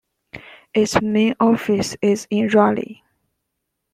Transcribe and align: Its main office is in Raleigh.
Its 0.73 0.99
main 0.99 1.35
office 1.39 1.95
is 2.01 2.25
in 2.31 2.47
Raleigh. 2.47 3.03